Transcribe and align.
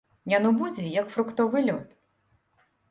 Яно 0.33 0.49
будзе, 0.61 0.87
як 1.01 1.11
фруктовы 1.17 1.65
лёд. 1.69 1.97